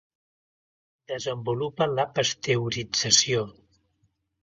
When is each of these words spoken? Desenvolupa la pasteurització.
Desenvolupa 1.11 1.89
la 1.99 2.07
pasteurització. 2.17 3.47